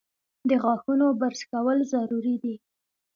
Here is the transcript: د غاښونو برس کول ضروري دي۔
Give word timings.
د 0.49 0.51
غاښونو 0.63 1.05
برس 1.19 1.41
کول 1.51 1.77
ضروري 1.93 2.35
دي۔ 2.43 2.55